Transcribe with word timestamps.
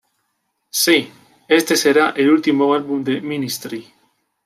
Sí, 0.83 1.11
este 1.47 1.77
será 1.77 2.09
el 2.17 2.31
último 2.31 2.73
álbum 2.73 3.03
de 3.03 3.21
Ministry"". 3.21 3.85